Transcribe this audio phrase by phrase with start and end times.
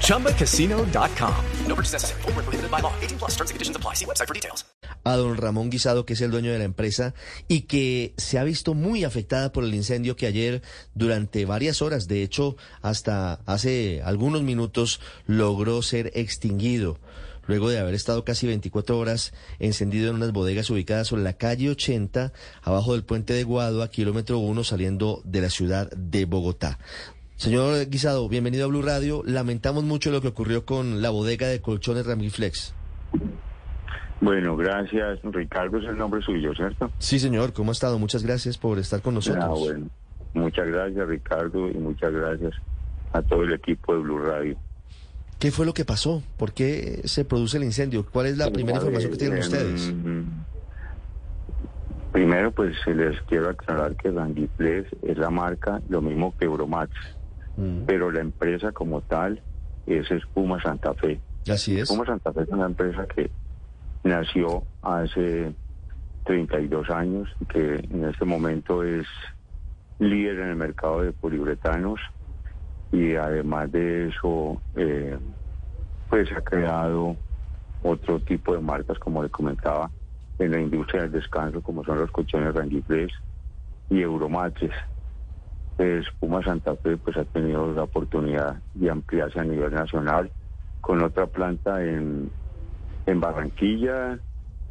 [0.00, 1.44] ChumbaCasino.com.
[1.66, 2.22] No purchase necessary.
[2.22, 2.92] Full prohibited by law.
[3.02, 3.94] 18 plus terms and conditions apply.
[3.94, 4.64] See website for details.
[5.04, 7.14] a don Ramón Guisado, que es el dueño de la empresa
[7.46, 10.62] y que se ha visto muy afectada por el incendio que ayer
[10.94, 16.98] durante varias horas, de hecho hasta hace algunos minutos, logró ser extinguido.
[17.46, 21.68] Luego de haber estado casi 24 horas encendido en unas bodegas ubicadas sobre la calle
[21.68, 22.32] 80,
[22.62, 26.78] abajo del puente de Guado, a kilómetro 1, saliendo de la ciudad de Bogotá.
[27.36, 29.22] Señor Guisado, bienvenido a Blue Radio.
[29.26, 32.74] Lamentamos mucho lo que ocurrió con la bodega de colchones Ramiflex.
[34.20, 35.18] Bueno, gracias.
[35.24, 36.90] Ricardo es el nombre suyo, ¿cierto?
[36.98, 37.98] Sí, señor, ¿cómo ha estado?
[37.98, 39.44] Muchas gracias por estar con nosotros.
[39.44, 39.88] Ah, bueno.
[40.32, 42.52] Muchas gracias, Ricardo, y muchas gracias
[43.12, 44.56] a todo el equipo de Blue Radio.
[45.38, 46.22] ¿Qué fue lo que pasó?
[46.38, 48.06] ¿Por qué se produce el incendio?
[48.10, 49.92] ¿Cuál es la primera información que tienen Eh, ustedes?
[49.92, 50.22] mm,
[52.12, 56.92] Primero, pues les quiero aclarar que Ranguiflex es la marca, lo mismo que Euromax,
[57.56, 59.40] Mm, pero la empresa como tal
[59.86, 61.20] es Espuma Santa Fe.
[61.48, 61.82] Así es.
[61.82, 63.30] Espuma Santa Fe es una empresa que
[64.02, 65.54] nació hace
[66.24, 69.06] 32 años, que en este momento es
[69.98, 72.00] líder en el mercado de poliuretanos
[72.92, 75.18] y además de eso, eh,
[76.08, 77.16] pues ha creado
[77.82, 79.90] otro tipo de marcas, como le comentaba,
[80.38, 83.12] en la industria del descanso, como son los colchones Ranguiflex
[83.90, 84.72] y Euromatres.
[85.78, 90.30] Espuma Santa Fe pues ha tenido la oportunidad de ampliarse a nivel nacional
[90.80, 92.30] con otra planta en,
[93.06, 94.18] en Barranquilla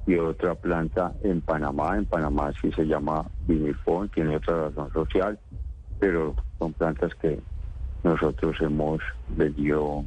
[0.05, 1.97] y otra planta en Panamá.
[1.97, 5.39] En Panamá sí se llama Vinifón, tiene otra razón social,
[5.99, 7.39] pero son plantas que
[8.03, 10.03] nosotros hemos venido,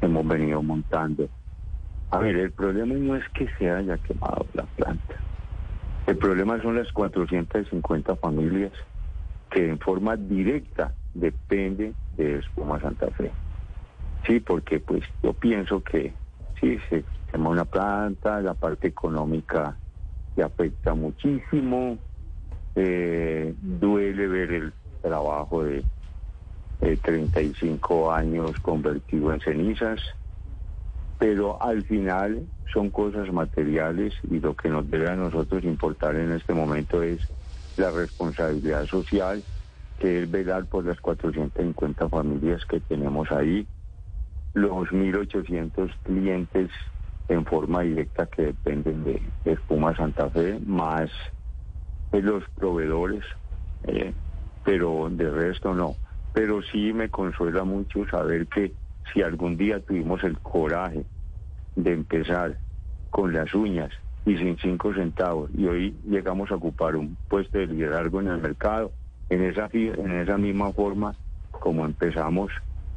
[0.00, 1.28] hemos venido montando.
[2.10, 5.14] A ver, el problema no es que se haya quemado la planta.
[6.06, 8.72] El problema son las 450 familias
[9.54, 13.30] que en forma directa dependen de Espuma Santa Fe.
[14.26, 16.12] Sí, porque pues yo pienso que
[16.60, 19.76] sí, se quema una planta, la parte económica
[20.34, 21.98] le afecta muchísimo,
[22.74, 25.84] eh, duele ver el trabajo de
[26.80, 30.00] 35 años convertido en cenizas,
[31.16, 36.32] pero al final son cosas materiales y lo que nos debe a nosotros importar en
[36.32, 37.20] este momento es
[37.76, 39.42] la responsabilidad social,
[39.98, 43.66] que es velar por las 450 familias que tenemos ahí,
[44.54, 46.70] los 1.800 clientes
[47.28, 51.10] en forma directa que dependen de, Espuma Santa Fe, más
[52.12, 53.24] de los proveedores,
[53.84, 54.12] eh,
[54.64, 55.96] pero de resto no.
[56.32, 58.74] Pero sí me consuela mucho saber que
[59.12, 61.04] si algún día tuvimos el coraje
[61.76, 62.58] de empezar
[63.10, 63.92] con las uñas
[64.26, 68.38] y sin cinco centavos y hoy llegamos a ocupar un puesto de liderazgo en el
[68.38, 68.90] mercado,
[69.28, 71.14] en esa, en esa misma forma
[71.50, 72.50] como empezamos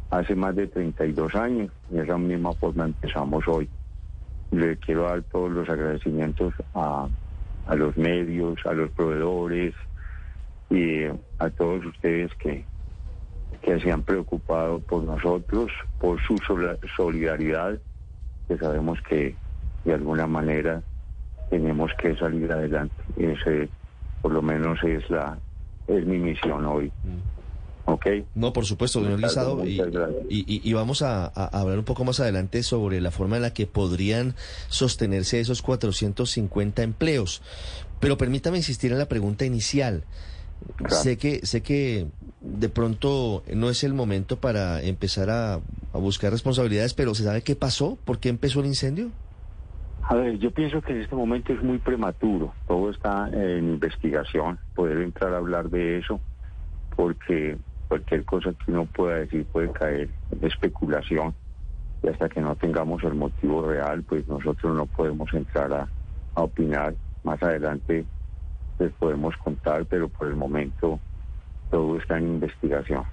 [0.10, 3.70] hace más de 32 años, en esa misma forma empezamos hoy.
[4.52, 7.08] Le quiero dar todos los agradecimientos a,
[7.68, 9.74] a los medios, a los proveedores
[10.70, 11.04] y
[11.40, 12.64] a todos ustedes que,
[13.62, 16.38] que se han preocupado por nosotros, por su
[16.96, 17.78] solidaridad,
[18.48, 19.36] que sabemos que
[19.84, 20.82] de alguna manera
[21.50, 22.96] tenemos que salir adelante.
[23.18, 23.70] Ese,
[24.22, 25.38] por lo menos, es la
[25.88, 26.92] es mi misión hoy.
[27.86, 28.06] ¿Ok?
[28.36, 29.66] No, por supuesto, señor Guisado.
[29.66, 29.80] Y,
[30.30, 33.44] y- y- y vamos a, a hablar un poco más adelante sobre la forma en
[33.44, 34.36] la que podrían
[34.68, 37.42] sostenerse esos 450 empleos.
[38.02, 40.04] Pero permítame insistir en la pregunta inicial.
[40.76, 40.96] Claro.
[40.96, 42.08] Sé que sé que
[42.42, 47.42] de pronto no es el momento para empezar a, a buscar responsabilidades, pero ¿se sabe
[47.42, 47.98] qué pasó?
[48.04, 49.12] ¿Por qué empezó el incendio?
[50.10, 52.54] A ver, yo pienso que en este momento es muy prematuro.
[52.66, 54.58] Todo está en investigación.
[54.74, 56.22] Poder entrar a hablar de eso,
[56.96, 57.58] porque
[57.90, 61.36] cualquier cosa que uno pueda decir puede caer en especulación.
[62.02, 65.92] Y hasta que no tengamos el motivo real, pues nosotros no podemos entrar a,
[66.36, 66.96] a opinar.
[67.24, 68.06] Más adelante
[68.80, 71.02] les podemos contar, pero por el momento
[71.70, 73.04] todo está en investigación.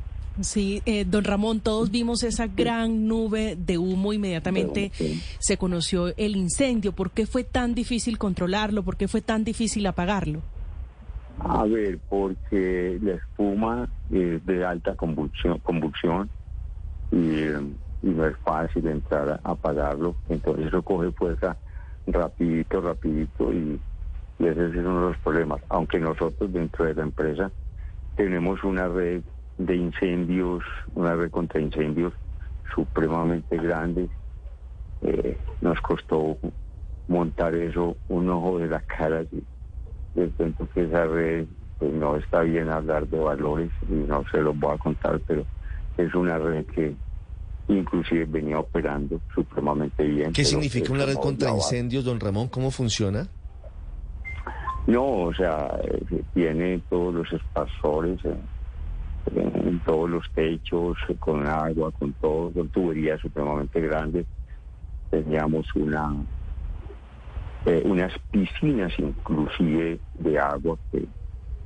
[0.41, 4.13] Sí, eh, don Ramón, todos vimos esa gran nube de humo.
[4.13, 4.91] Inmediatamente
[5.39, 6.93] se conoció el incendio.
[6.93, 8.83] ¿Por qué fue tan difícil controlarlo?
[8.83, 10.43] ¿Por qué fue tan difícil apagarlo?
[11.39, 16.29] A ver, porque la espuma es de alta convulsión, convulsión
[17.13, 17.45] y,
[18.03, 20.17] y no es fácil entrar a apagarlo.
[20.29, 21.57] Entonces eso coge fuerza
[22.09, 23.81] rapidito, rapidito y,
[24.39, 25.61] y ese es uno de los problemas.
[25.69, 27.51] Aunque nosotros dentro de la empresa
[28.17, 29.23] tenemos una red
[29.59, 30.63] de incendios,
[30.95, 32.13] una red contra incendios
[32.75, 34.09] supremamente grande.
[35.03, 36.37] Eh, nos costó
[37.09, 39.23] montar eso un ojo de la cara.
[39.23, 41.47] Y cuento que esa red
[41.79, 45.45] pues no está bien hablar de valores y no se los voy a contar, pero
[45.97, 46.95] es una red que
[47.69, 50.33] inclusive venía operando supremamente bien.
[50.33, 52.49] ¿Qué significa una eso red contra incendios, don Ramón?
[52.49, 53.27] ¿Cómo funciona?
[54.87, 58.39] No, o sea, eh, tiene todos los espasores en,
[59.81, 64.27] todos los techos, con agua, con todo, con tuberías supremamente grandes.
[65.11, 66.15] Teníamos una
[67.67, 71.07] eh, unas piscinas inclusive de agua que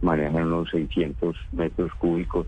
[0.01, 2.47] manejan unos 600 metros cúbicos,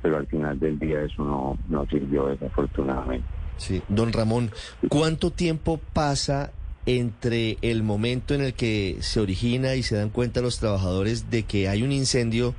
[0.00, 3.26] pero al final del día eso no, no sirvió desafortunadamente.
[3.56, 3.82] Sí.
[3.88, 4.52] Don Ramón,
[4.88, 6.52] ¿cuánto tiempo pasa
[6.86, 11.42] entre el momento en el que se origina y se dan cuenta los trabajadores de
[11.42, 12.54] que hay un incendio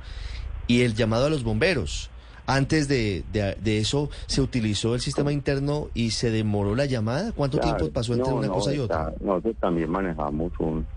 [0.66, 2.09] y el llamado a los bomberos?
[2.52, 7.30] Antes de, de- de eso, ¿se utilizó el sistema interno y se demoró la llamada?
[7.32, 9.14] ¿Cuánto Claro, tiempo pasó entre no, una no, cosa y está- otra?
[9.20, 10.88] Nosotros también manejamos un,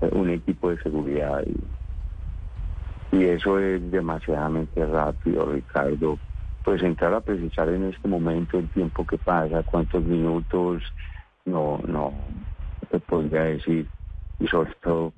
[0.00, 6.18] un equipo de seguridad y, y eso es demasiadamente rápido, Ricardo.
[6.64, 10.82] Pues entrar a precisar en este momento el tiempo que pasa, cuántos minutos,
[11.44, 12.28] no, no
[12.90, 13.90] te podría decir.
[14.38, 15.12] Y sobre todo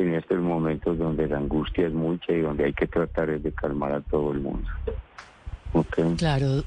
[0.00, 3.52] en estos momentos donde la angustia es mucha y donde hay que tratar es de
[3.52, 4.68] calmar a todo el mundo.
[5.72, 5.98] ¿Ok?
[6.18, 6.64] Claro.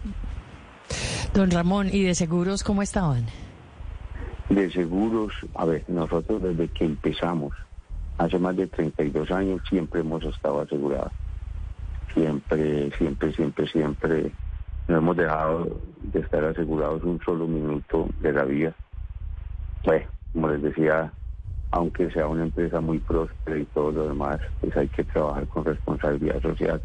[1.34, 3.26] Don Ramón, ¿y de seguros cómo estaban?
[4.50, 7.54] De seguros, a ver, nosotros desde que empezamos,
[8.18, 11.12] hace más de 32 años, siempre hemos estado asegurados.
[12.14, 14.32] Siempre, siempre, siempre, siempre
[14.88, 18.74] no hemos dejado de estar asegurados un solo minuto de la vida.
[19.84, 21.12] Pues, como les decía,
[21.74, 25.66] aunque sea una empresa muy próspera y todo lo demás, pues hay que trabajar con
[25.66, 26.80] responsabilidad social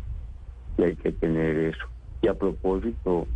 [0.78, 1.84] y hay que tener eso.
[2.22, 3.26] Y a propósito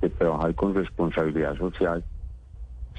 [0.00, 2.02] de trabajar con responsabilidad social,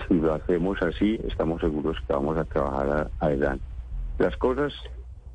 [0.07, 3.65] si lo hacemos así, estamos seguros que vamos a trabajar adelante.
[4.19, 4.71] Las cosas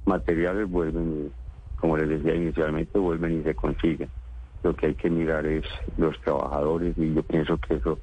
[0.07, 1.33] materiales vuelven,
[1.81, 4.09] como les decía inicialmente, vuelven y se consiguen.
[4.63, 5.65] Lo que hay que mirar es
[5.97, 7.99] los trabajadores y yo pienso que eso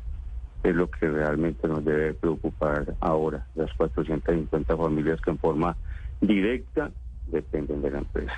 [0.64, 5.78] es lo que realmente nos debe preocupar ahora, las 450 familias que en forma
[6.22, 6.92] directa
[7.28, 8.34] dependen de la empresa.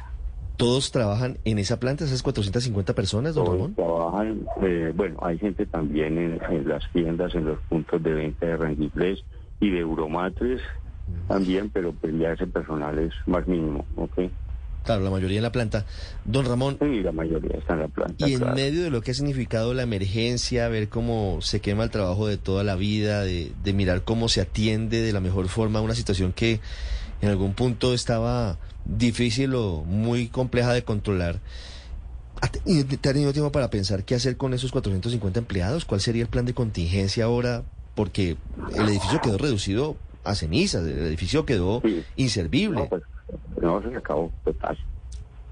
[0.58, 3.76] ¿Todos trabajan en esa planta, esas 450 personas, don Todos Ramón?
[3.76, 8.46] trabajan, eh, bueno, hay gente también en, en las tiendas, en los puntos de venta
[8.46, 9.24] de Rangiplés
[9.62, 10.62] y de Euromatres
[11.28, 14.20] también, pero pues ya ese personal es más mínimo, ¿ok?
[14.90, 15.86] Claro, la mayoría en la planta.
[16.26, 18.28] Don Ramón, Y la mayoría está en la planta.
[18.28, 21.92] Y en medio de lo que ha significado la emergencia, ver cómo se quema el
[21.92, 25.80] trabajo de toda la vida, de, de mirar cómo se atiende de la mejor forma
[25.80, 26.60] una situación que
[27.22, 31.40] en algún punto estaba difícil o muy compleja de controlar.
[32.42, 35.86] ¿Ha te- y te ha tenido tiempo para pensar qué hacer con esos 450 empleados?
[35.86, 37.62] ¿Cuál sería el plan de contingencia ahora?
[37.94, 38.38] Porque
[38.76, 42.02] el edificio quedó reducido a cenizas, el edificio quedó Sí.
[42.16, 42.80] inservible.
[42.80, 43.04] No, pues,
[43.62, 44.78] no, se acabó, total.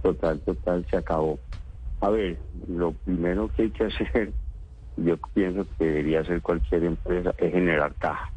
[0.02, 1.40] Total, total, se acabó.
[2.02, 4.34] A ver, lo primero que hay que hacer,
[4.98, 8.32] yo pienso que debería hacer cualquier empresa, es generar caja.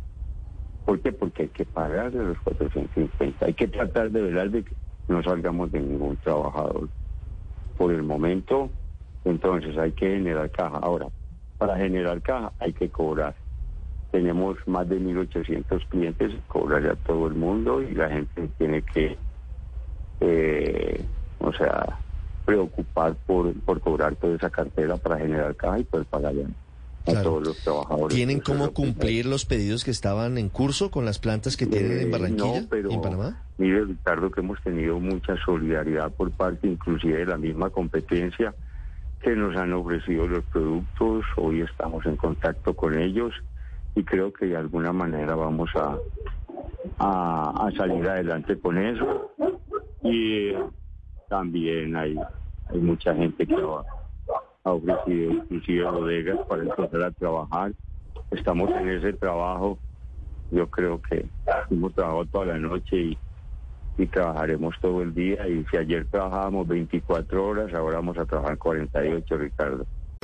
[0.84, 1.12] ¿Por qué?
[1.12, 3.46] Porque hay que pagar de los 450.
[3.46, 4.74] Hay que tratar de velar de que
[5.08, 6.88] no salgamos de ningún trabajador.
[7.76, 8.70] Por el momento,
[9.24, 10.78] entonces hay que generar caja.
[10.78, 11.08] Ahora,
[11.58, 13.36] para generar caja hay que cobrar.
[14.10, 19.18] Tenemos más de 1.800 clientes, cobrarle a todo el mundo y la gente tiene que,
[20.20, 21.04] eh,
[21.38, 21.98] o sea,
[22.44, 26.46] preocupar por, por cobrar toda esa cartera para generar caja y poder pagarle a
[27.12, 27.22] Claro.
[27.30, 28.14] todos los trabajadores.
[28.14, 32.02] ¿Tienen cómo cumplir los pedidos que estaban en curso con las plantas que tienen Eh,
[32.02, 33.42] en Barranquilla no, pero en Panamá?
[33.56, 38.54] Mire, Ricardo, que hemos tenido mucha solidaridad por parte inclusive de la misma competencia
[39.22, 41.24] que nos han ofrecido los productos.
[41.36, 43.32] Hoy estamos en contacto con ellos
[43.94, 45.96] y creo que de alguna manera vamos a,
[46.98, 49.29] a, a salir adelante con eso.
[50.02, 50.52] Y
[51.28, 52.16] también hay,
[52.68, 53.84] hay mucha gente que ha,
[54.64, 57.72] ha ofrecido inclusive bodegas para empezar a trabajar.
[58.30, 59.78] Estamos en ese trabajo
[60.50, 61.26] yo creo que
[61.70, 63.18] hemos trabajado toda la noche y,
[63.98, 65.46] y trabajaremos todo el día.
[65.48, 69.86] Y si ayer trabajábamos 24 horas, ahora vamos a trabajar 48, Ricardo.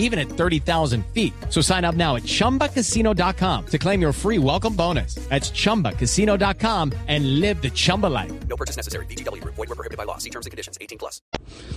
[0.00, 1.32] even at 30,000 feet.
[1.48, 5.14] So sign up now at ChumbaCasino.com to claim your free welcome bonus.
[5.30, 8.32] That's ChumbaCasino.com and live the Chumba life.
[8.48, 9.06] No purchase necessary.
[9.06, 9.42] BGW.
[9.44, 10.18] Void were prohibited by law.
[10.18, 10.76] See terms and conditions.
[10.80, 11.22] 18 plus.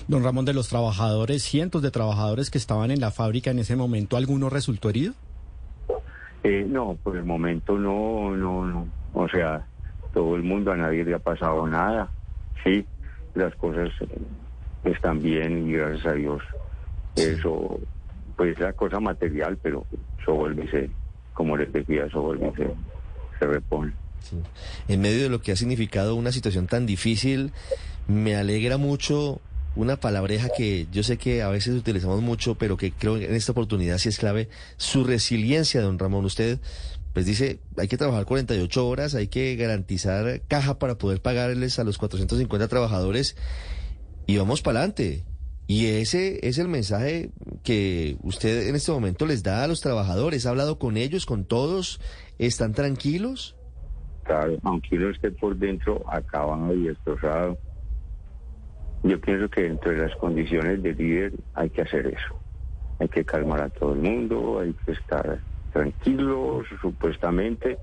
[0.08, 3.76] Don Ramón, de los trabajadores, cientos de trabajadores que estaban en la fábrica en ese
[3.76, 5.14] momento, ¿alguno resultó herido?
[6.42, 8.86] Eh, no, por el momento no, no, no.
[9.14, 9.66] O sea,
[10.12, 12.10] todo el mundo, a nadie le ha pasado nada.
[12.62, 12.84] Sí,
[13.34, 14.08] las cosas eh,
[14.84, 16.42] están bien y gracias a Dios.
[17.16, 17.80] Eso,
[18.36, 19.86] pues es la cosa material, pero
[20.20, 20.90] eso vuelve
[21.32, 22.68] como les decía, eso vuelve se,
[23.38, 23.92] se repone.
[24.88, 27.52] En medio de lo que ha significado una situación tan difícil,
[28.06, 29.40] me alegra mucho
[29.76, 33.34] una palabreja que yo sé que a veces utilizamos mucho, pero que creo que en
[33.34, 36.24] esta oportunidad sí es clave, su resiliencia, don Ramón.
[36.24, 36.60] Usted
[37.12, 41.84] pues dice, hay que trabajar 48 horas, hay que garantizar caja para poder pagarles a
[41.84, 43.36] los 450 trabajadores
[44.26, 45.24] y vamos para adelante.
[45.66, 47.30] Y ese es el mensaje
[47.62, 50.44] que usted en este momento les da a los trabajadores.
[50.44, 52.00] ¿Ha hablado con ellos, con todos?
[52.38, 53.56] ¿Están tranquilos?
[54.24, 57.58] Claro, aunque uno esté por dentro acabado y destrozado,
[59.02, 62.40] yo pienso que dentro de las condiciones de líder hay que hacer eso.
[62.98, 65.40] Hay que calmar a todo el mundo, hay que estar
[65.72, 67.78] tranquilos, supuestamente,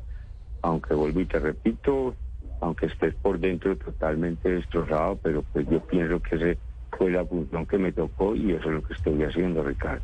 [0.62, 2.16] aunque vuelvo y te repito,
[2.60, 6.60] aunque estés por dentro totalmente destrozado, pero pues yo pienso que esa
[6.98, 10.02] fue la función que me tocó y eso es lo que estoy haciendo, Ricardo.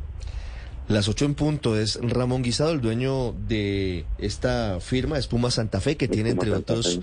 [0.88, 5.96] Las ocho en punto es Ramón Guisado, el dueño de esta firma, Espuma Santa Fe,
[5.98, 7.00] que tiene entre otros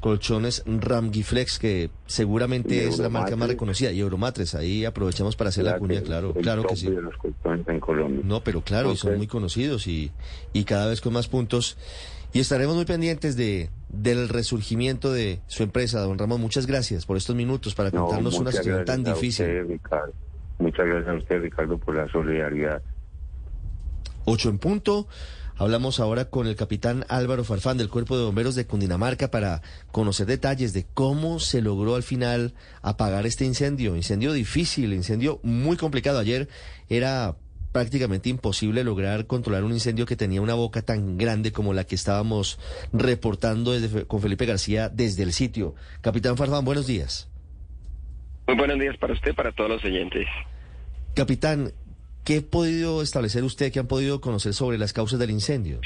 [0.00, 5.64] colchones Ramgiflex, que seguramente es la marca más reconocida, y Euromatres, ahí aprovechamos para hacer
[5.64, 6.88] la, cuña, claro, claro que sí.
[8.24, 8.94] No, pero claro, okay.
[8.94, 10.10] y son muy conocidos y,
[10.54, 11.76] y cada vez con más puntos.
[12.32, 16.40] Y estaremos muy pendientes de del resurgimiento de su empresa, don Ramón.
[16.40, 19.46] Muchas gracias por estos minutos para contarnos no, una situación tan difícil.
[19.62, 19.80] Usted,
[20.58, 22.82] muchas gracias a usted, Ricardo, por la solidaridad.
[24.24, 25.08] Ocho en punto.
[25.56, 29.60] Hablamos ahora con el capitán Álvaro Farfán del Cuerpo de Bomberos de Cundinamarca para
[29.92, 33.94] conocer detalles de cómo se logró al final apagar este incendio.
[33.94, 36.18] Incendio difícil, incendio muy complicado.
[36.18, 36.48] Ayer
[36.88, 37.36] era
[37.72, 41.94] prácticamente imposible lograr controlar un incendio que tenía una boca tan grande como la que
[41.94, 42.58] estábamos
[42.92, 45.74] reportando desde, con Felipe García desde el sitio.
[46.00, 47.28] Capitán Farfán, buenos días.
[48.46, 50.26] Muy buenos días para usted, para todos los oyentes.
[51.14, 51.72] Capitán,
[52.24, 55.80] ¿Qué ha podido establecer usted, que han podido conocer sobre las causas del incendio?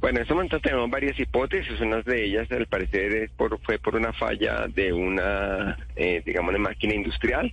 [0.00, 1.80] Bueno, en este momento tenemos varias hipótesis.
[1.80, 6.52] Una de ellas, al parecer, es por, fue por una falla de una, eh, digamos,
[6.52, 7.52] de máquina industrial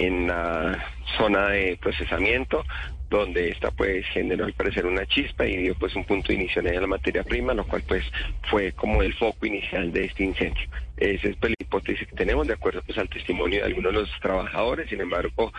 [0.00, 0.82] en la
[1.18, 2.64] zona de procesamiento,
[3.10, 6.80] donde esta pues generó al parecer una chispa y dio pues un punto inicial en
[6.80, 8.04] la materia prima, lo cual pues
[8.50, 10.68] fue como el foco inicial de este incendio.
[11.00, 14.00] Esa es pues, la hipótesis que tenemos de acuerdo pues al testimonio de algunos de
[14.00, 15.52] los trabajadores, sin embargo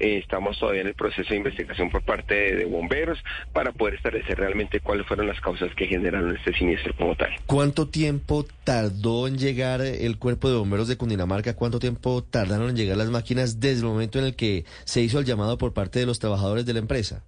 [0.00, 3.18] eh, estamos todavía en el proceso de investigación por parte de, de, bomberos
[3.52, 7.30] para poder establecer realmente cuáles fueron las causas que generaron este siniestro como tal.
[7.46, 11.54] ¿Cuánto tiempo tardó en llegar el cuerpo de bomberos de Cundinamarca?
[11.54, 15.20] ¿Cuánto tiempo tardaron en llegar las máquinas desde el momento en el que se hizo
[15.20, 17.22] el llamado por parte de los trabajadores de la empresa?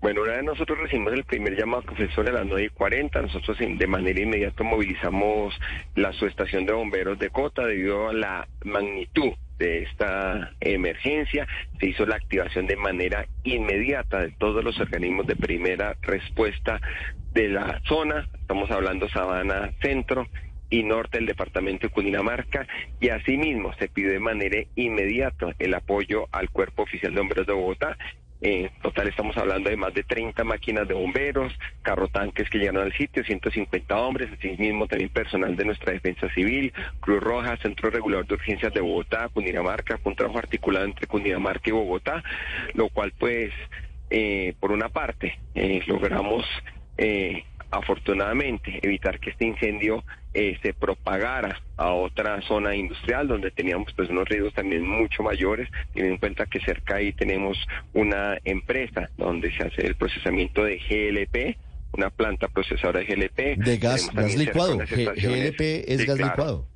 [0.00, 3.20] Bueno, una vez nosotros recibimos el primer llamado que fue sobre las 9 y 40,
[3.20, 5.58] nosotros de manera inmediata movilizamos
[5.96, 11.48] la subestación de bomberos de Cota debido a la magnitud de esta emergencia.
[11.80, 16.80] Se hizo la activación de manera inmediata de todos los organismos de primera respuesta
[17.32, 18.28] de la zona.
[18.40, 20.28] Estamos hablando Sabana Centro
[20.70, 22.68] y norte del departamento de Cundinamarca
[23.00, 27.52] y asimismo se pidió de manera inmediata el apoyo al Cuerpo Oficial de Bomberos de
[27.52, 27.96] Bogotá
[28.40, 31.52] en total estamos hablando de más de 30 máquinas de bomberos,
[31.82, 37.20] carrotanques que llegaron al sitio, 150 hombres, asimismo también personal de nuestra defensa civil, Cruz
[37.20, 42.22] Roja, Centro Regulador de Urgencias de Bogotá, Cundinamarca, un trabajo articulado entre Cundinamarca y Bogotá,
[42.74, 43.52] lo cual pues
[44.10, 46.44] eh, por una parte eh, logramos
[46.96, 50.04] eh, afortunadamente evitar que este incendio
[50.34, 55.68] eh, se propagara a otra zona industrial donde teníamos pues unos riesgos también mucho mayores,
[55.92, 57.56] teniendo en cuenta que cerca ahí tenemos
[57.94, 61.56] una empresa donde se hace el procesamiento de GLP,
[61.92, 63.64] una planta procesadora de GLP.
[63.64, 66.30] De gas, gas licuado, GLP es gas claro.
[66.30, 66.68] licuado.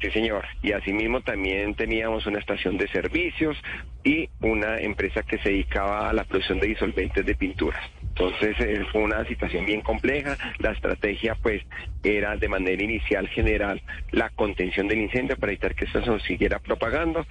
[0.00, 0.44] Sí, señor.
[0.62, 3.56] Y asimismo también teníamos una estación de servicios
[4.04, 7.82] y una empresa que se dedicaba a la producción de disolventes de pinturas.
[8.18, 10.36] Entonces eh, fue una situación bien compleja.
[10.58, 11.62] La estrategia pues
[12.02, 16.58] era de manera inicial general la contención del incendio para evitar que esto se siguiera
[16.58, 17.24] propagando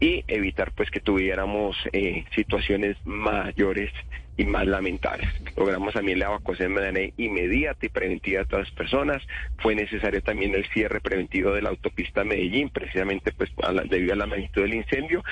[0.00, 3.92] y evitar pues que tuviéramos eh, situaciones mayores
[4.38, 5.28] y más lamentables.
[5.54, 9.22] Logramos también la evacuación de manera inmediata y preventiva de todas las personas.
[9.58, 14.14] Fue necesario también el cierre preventivo de la autopista Medellín, precisamente pues a la, debido
[14.14, 15.22] a la magnitud del incendio.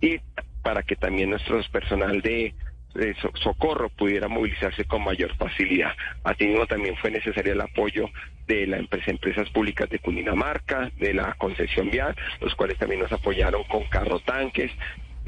[0.00, 0.18] Y
[0.64, 2.52] para que también nuestro personal de
[2.94, 5.92] de so- socorro pudiera movilizarse con mayor facilidad.
[6.24, 8.10] Asimismo, también fue necesario el apoyo
[8.46, 13.12] de las empresa, empresas públicas de Cundinamarca, de la concesión vial, los cuales también nos
[13.12, 14.72] apoyaron con carro tanques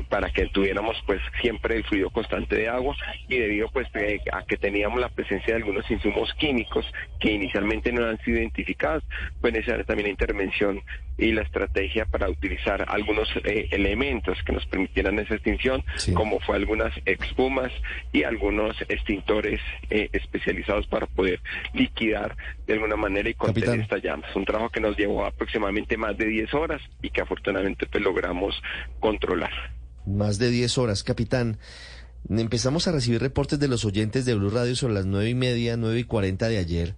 [0.08, 2.96] para que tuviéramos pues siempre el fluido constante de agua
[3.28, 6.86] y debido pues eh, a que teníamos la presencia de algunos insumos químicos
[7.18, 9.04] que inicialmente no han sido identificados,
[9.40, 10.82] fue necesaria también la intervención
[11.20, 15.84] y la estrategia para utilizar algunos eh, elementos que nos permitieran esa extinción,
[16.14, 17.70] como fue algunas expumas
[18.12, 19.60] y algunos extintores
[19.90, 21.40] eh, especializados para poder
[21.74, 22.36] liquidar
[22.66, 23.82] de alguna manera y contener Capitán.
[23.82, 24.34] estas llamas.
[24.34, 28.54] Un trabajo que nos llevó aproximadamente más de 10 horas y que afortunadamente pues logramos
[28.98, 29.52] controlar.
[30.06, 31.58] Más de 10 horas, capitán.
[32.28, 35.76] Empezamos a recibir reportes de los oyentes de Blue Radio sobre las nueve y media,
[35.76, 36.94] nueve y cuarenta de ayer,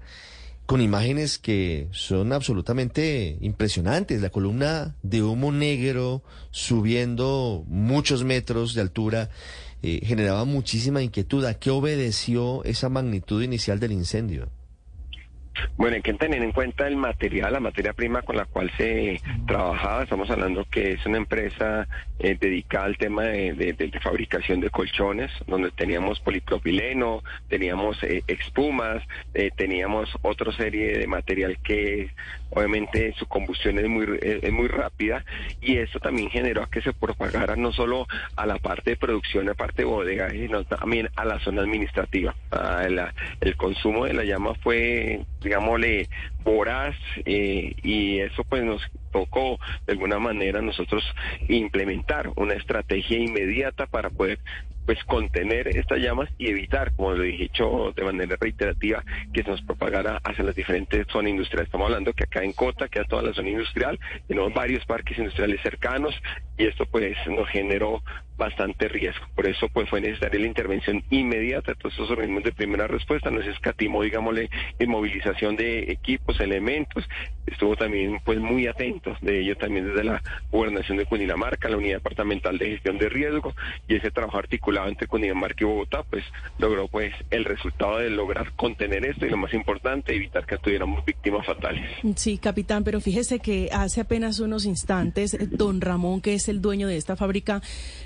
[0.72, 4.22] con imágenes que son absolutamente impresionantes.
[4.22, 9.28] La columna de humo negro subiendo muchos metros de altura
[9.82, 11.44] eh, generaba muchísima inquietud.
[11.44, 14.48] ¿A qué obedeció esa magnitud inicial del incendio?
[15.76, 19.20] Bueno, hay que tener en cuenta el material, la materia prima con la cual se
[19.46, 20.02] trabajaba.
[20.04, 21.86] Estamos hablando que es una empresa
[22.18, 28.02] eh, dedicada al tema de, de- de- de fabricación de colchones, donde teníamos polipropileno, teníamos
[28.02, 29.02] eh, expumas,
[29.34, 32.10] eh, teníamos otra serie de material que
[32.50, 35.24] obviamente su combustión es muy, es muy rápida
[35.60, 38.06] y esto también generó a que se propagara no solo
[38.36, 41.62] a la parte de producción, a la parte de bodega, sino también a la zona
[41.62, 42.34] administrativa.
[42.50, 46.08] Ah, la- el consumo de la llama fue, digámosle,
[46.44, 51.04] voraz eh, y eso pues nos tocó de alguna manera nosotros
[51.48, 54.38] implementar una estrategia inmediata para poder
[54.86, 59.50] pues contener estas llamas y evitar, como lo he dicho de manera reiterativa, que se
[59.50, 61.68] nos propagara hacia las diferentes zonas industriales.
[61.68, 65.60] Estamos hablando que acá en Cota queda toda la zona industrial, tenemos varios parques industriales
[65.62, 66.14] cercanos
[66.58, 68.02] y esto pues nos generó
[68.36, 69.24] bastante riesgo.
[69.34, 73.30] Por eso pues fue necesaria la intervención inmediata de todos estos organismos de primera respuesta,
[73.30, 77.08] no se escatimó, digámosle, en movilización de equipos, elementos,
[77.46, 81.98] estuvo también pues muy atento de ello también desde la gobernación de Cundinamarca, la unidad
[81.98, 83.54] departamental de gestión de riesgo
[83.86, 86.24] y ese trabajo articulado entre Cundinamarca y Bogotá pues
[86.58, 91.04] logró pues el resultado de lograr contener esto y lo más importante evitar que tuviéramos
[91.04, 91.88] víctimas fatales.
[92.16, 96.60] Sí, capitán, pero fíjese que hace apenas unos instantes, eh, don Ramón, que es el
[96.60, 97.62] dueño de esta fábrica,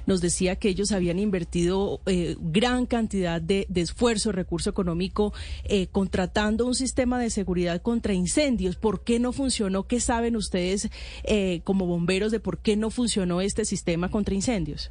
[0.06, 5.32] nos decía que ellos habían invertido eh, gran cantidad de, de esfuerzo, recurso económico,
[5.64, 8.76] eh, contratando un sistema de seguridad contra incendios.
[8.76, 9.86] ¿Por qué no funcionó?
[9.86, 10.90] ¿Qué saben ustedes
[11.24, 14.90] eh, como bomberos de por qué no funcionó este sistema contra incendios?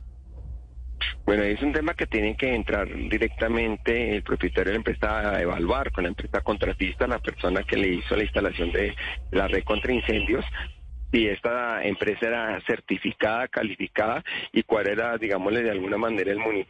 [1.26, 5.41] Bueno, es un tema que tiene que entrar directamente el propietario de la empresa a
[5.41, 8.96] evaluar con la empresa contratista, la persona que le hizo la instalación de
[9.32, 10.46] la red contra incendios,
[11.12, 16.65] si esta empresa era certificada, calificada y cuál era, digámosle, de alguna manera el, moni-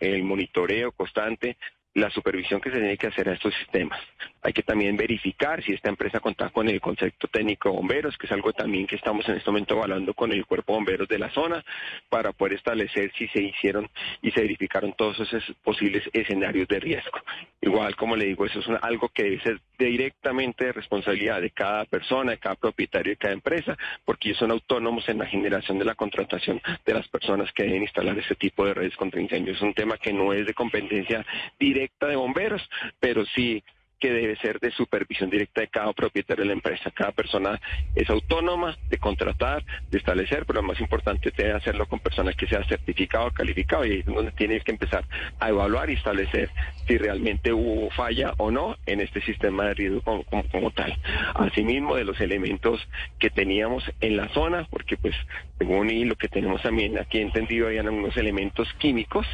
[0.00, 1.56] el monitoreo constante,
[1.94, 4.00] la supervisión que se tiene que hacer a estos sistemas.
[4.40, 8.26] Hay que también verificar si esta empresa contaba con el concepto técnico de bomberos, que
[8.26, 11.18] es algo también que estamos en este momento evaluando con el cuerpo de bomberos de
[11.18, 11.62] la zona,
[12.08, 13.90] para poder establecer si se hicieron
[14.22, 17.18] y se verificaron todos esos posibles escenarios de riesgo.
[17.60, 21.84] Igual, como le digo, eso es algo que debe ser directamente de responsabilidad de cada
[21.84, 25.84] persona, de cada propietario de cada empresa, porque ellos son autónomos en la generación de
[25.84, 29.58] la contratación de las personas que deben instalar ese tipo de redes contra incendios.
[29.58, 31.24] Es un tema que no es de competencia
[31.58, 32.62] directa de bomberos,
[33.00, 33.62] pero sí
[34.02, 36.90] que debe ser de supervisión directa de cada propietario de la empresa.
[36.90, 37.60] Cada persona
[37.94, 42.48] es autónoma de contratar, de establecer, pero lo más importante es hacerlo con personas que
[42.48, 45.04] sea certificado, calificado, y es donde tienes que empezar
[45.38, 46.50] a evaluar y establecer
[46.88, 50.98] si realmente hubo falla o no en este sistema de riesgo como tal.
[51.34, 52.80] Asimismo, de los elementos
[53.20, 55.14] que teníamos en la zona, porque pues
[55.58, 59.28] según y lo que tenemos también aquí entendido, habían algunos elementos químicos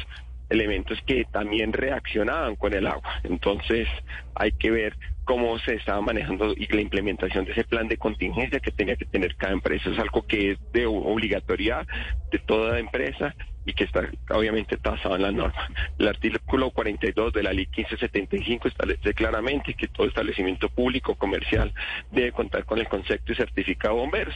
[0.49, 3.21] elementos que también reaccionaban con el agua.
[3.23, 3.87] Entonces
[4.35, 8.59] hay que ver cómo se estaba manejando y la implementación de ese plan de contingencia
[8.59, 9.91] que tenía que tener cada empresa.
[9.91, 11.87] Es algo que es de obligatoriedad
[12.31, 13.35] de toda empresa
[13.69, 15.69] y que está obviamente tasado en la norma.
[15.97, 21.71] El artículo 42 de la ley 1575 establece claramente que todo establecimiento público comercial
[22.11, 24.35] debe contar con el concepto y certificado de bomberos.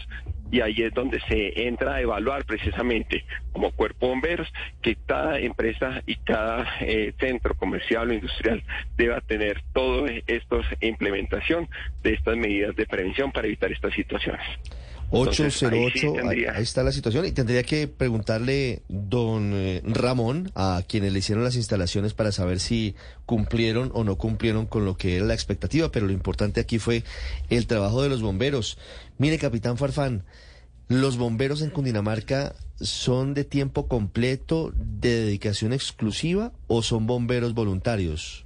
[0.51, 5.39] Y ahí es donde se entra a evaluar precisamente como cuerpo de bomberos que cada
[5.39, 8.63] empresa y cada eh, centro comercial o industrial
[8.95, 11.67] deba tener todo esto en implementación
[12.03, 14.45] de estas medidas de prevención para evitar estas situaciones.
[15.13, 17.25] Entonces, ahí sí 808, tendría- ahí está la situación.
[17.25, 22.59] Y tendría que preguntarle, don eh, Ramón, a quienes le hicieron las instalaciones para saber
[22.59, 22.95] si
[23.25, 25.91] cumplieron o no cumplieron con lo que era la expectativa.
[25.91, 27.03] Pero lo importante aquí fue
[27.49, 28.77] el trabajo de los bomberos.
[29.17, 30.23] Mire, capitán Farfán,
[30.89, 38.45] ¿Los bomberos en Cundinamarca son de tiempo completo, de dedicación exclusiva o son bomberos voluntarios?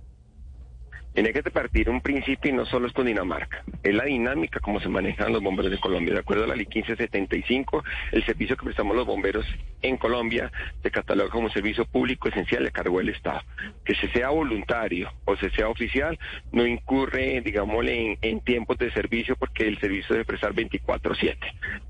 [1.18, 4.88] Tiene que partir un principio y no solo es Cundinamarca, es la dinámica como se
[4.88, 6.14] manejan los bomberos de Colombia.
[6.14, 9.44] De acuerdo a la ley 1575, el servicio que prestamos los bomberos
[9.82, 10.52] en Colombia
[10.84, 13.42] se cataloga como un servicio público esencial de cargo del Estado.
[13.84, 16.20] Que se sea voluntario o se sea oficial,
[16.52, 21.36] no incurre, digámosle, en, en tiempos de servicio porque el servicio debe prestar 24-7.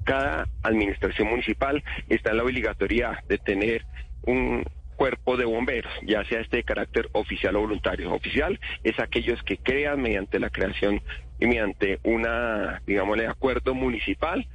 [0.05, 3.85] Cada administración municipal está en la obligatoriedad de tener
[4.21, 4.63] un,
[4.97, 8.11] cuerpo de bomberos, ya sea este de carácter oficial o voluntario.
[8.13, 11.01] Oficial es aquellos que crean mediante la creación
[11.39, 14.45] y mediante una, digámosle, acuerdo municipal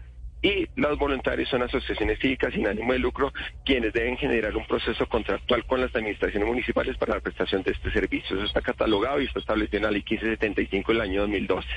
[0.42, 3.32] y los voluntarios son asociaciones cívicas sin ánimo de lucro
[3.64, 7.92] quienes deben generar un proceso contractual con las administraciones municipales para la prestación de este
[7.92, 8.36] servicio.
[8.36, 11.68] Eso está catalogado y está establecido en la ley 1575 del año 2012.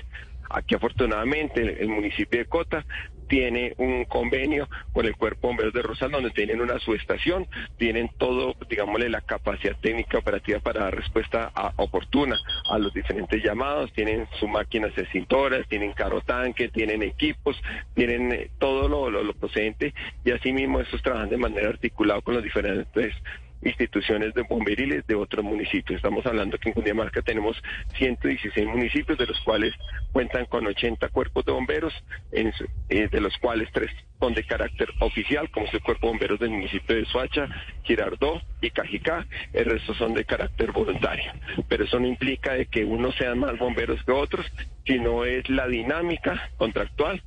[0.49, 2.85] Aquí afortunadamente el, municipio de Cota
[3.27, 8.55] tiene un convenio con el Cuerpo Bomberos de Rosal, donde tienen una subestación, tienen todo,
[8.69, 12.37] digámosle, la capacidad técnica operativa para dar respuesta oportuna
[12.69, 17.59] a los diferentes llamados, tienen sus máquinas extintoras, tienen carro tanque, tienen equipos,
[17.95, 19.93] tienen eh, todo lo, lo, lo procedente.
[20.23, 23.13] Y asimismo estos trabajan de manera articulada con los diferentes
[23.61, 25.97] instituciones de bomberiles de otros municipios.
[25.97, 27.61] Estamos hablando que en Cundinamarca tenemos
[27.97, 29.73] 116 municipios, de los cuales
[30.11, 31.93] cuentan con 80 cuerpos de bomberos,
[32.31, 32.53] en
[32.89, 36.39] eh, de los cuales tres son de carácter oficial, como es el cuerpo de bomberos
[36.39, 37.47] del municipio de Soacha,
[37.83, 39.25] Girardó y Cajicá.
[39.53, 41.31] El resto son de carácter voluntario.
[41.67, 44.45] Pero eso no implica de que unos sean más bomberos que otros,
[44.85, 47.21] sino es la dinámica contractual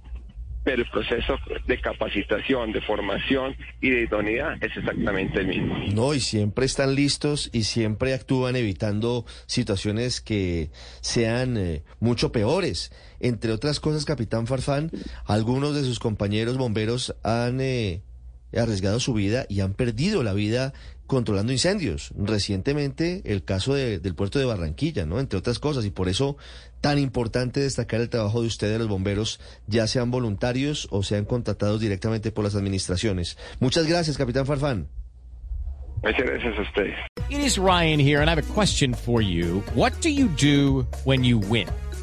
[0.69, 5.79] pero el proceso de capacitación, de formación y de idoneidad es exactamente el mismo.
[5.95, 10.69] No, y siempre están listos y siempre actúan evitando situaciones que
[11.01, 12.93] sean eh, mucho peores.
[13.19, 14.91] Entre otras cosas, capitán Farfán,
[15.25, 18.03] algunos de sus compañeros bomberos han eh,
[18.57, 20.73] arriesgado su vida y han perdido la vida
[21.07, 22.13] controlando incendios.
[22.17, 25.21] Recientemente el caso de- del puerto de Barranquilla, ¿no?
[25.21, 26.37] Entre otras cosas, y por eso
[26.81, 31.81] tan importante destacar el trabajo de ustedes, los bomberos, ya sean voluntarios o sean contratados
[31.81, 33.37] directamente por las administraciones.
[33.61, 34.89] Muchas gracias, capitán Farfán.
[36.03, 36.95] Muchas gracias a ustedes.
[37.29, 39.63] It is Ryan here, and I have a question for you.
[39.75, 41.67] What do you do when you win?